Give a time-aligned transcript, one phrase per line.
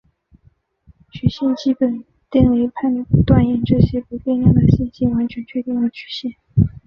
[1.13, 2.71] 曲线基本定理
[3.23, 6.33] 断言这些不变量的信息完全确定了曲线。